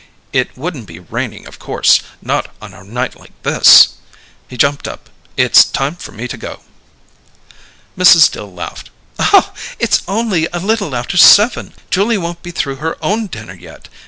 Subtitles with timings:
[0.33, 1.99] "It wouldn't be raining, of course.
[2.23, 3.89] Not on a night like this."
[4.47, 5.11] He jumped up.
[5.37, 6.61] "It's time for me to go."
[7.95, 8.31] Mrs.
[8.31, 8.89] Dill laughed.
[9.77, 11.75] "It's only a little after seven.
[11.91, 13.89] Julia won't be through her own dinner yet.